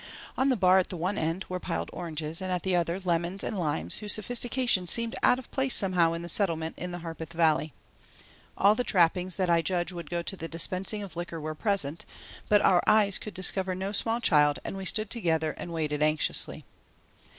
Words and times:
On 0.35 0.49
the 0.49 0.55
bar 0.57 0.79
at 0.79 0.91
one 0.91 1.15
end 1.15 1.45
were 1.47 1.59
piled 1.59 1.91
oranges 1.93 2.41
and 2.41 2.51
at 2.51 2.63
the 2.63 2.75
other 2.75 2.99
lemons 2.99 3.43
and 3.43 3.59
limes 3.59 3.97
whose 3.97 4.13
sophistication 4.13 4.87
seemed 4.87 5.15
out 5.21 5.37
of 5.37 5.51
place 5.51 5.75
somehow 5.75 6.13
in 6.13 6.23
the 6.23 6.27
Settlement 6.27 6.73
in 6.75 6.89
the 6.89 6.97
Harpeth 7.05 7.33
Valley. 7.33 7.71
All 8.57 8.73
the 8.73 8.83
trappings 8.83 9.35
that 9.35 9.47
I 9.47 9.61
judge 9.61 9.91
would 9.91 10.09
go 10.09 10.23
with 10.31 10.39
the 10.39 10.47
dispensing 10.47 11.03
of 11.03 11.15
liquor 11.15 11.39
were 11.39 11.53
present, 11.53 12.07
but 12.49 12.63
our 12.63 12.81
eyes 12.87 13.19
could 13.19 13.35
discover 13.35 13.75
no 13.75 13.91
small 13.91 14.19
child 14.19 14.57
and 14.65 14.75
we 14.75 14.85
stood 14.85 15.11
together 15.11 15.51
and 15.51 15.71
waited 15.71 16.01
anxiously. 16.01 16.65